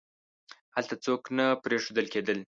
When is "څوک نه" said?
1.05-1.45